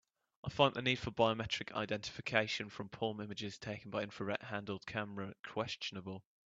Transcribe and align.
I 0.43 0.49
find 0.49 0.73
the 0.73 0.81
need 0.81 0.97
for 0.97 1.11
biometric 1.11 1.73
identification 1.73 2.71
from 2.71 2.89
palm 2.89 3.21
images 3.21 3.59
taken 3.59 3.91
by 3.91 4.01
infrared 4.01 4.39
handheld 4.39 4.87
camera 4.87 5.35
questionable. 5.45 6.23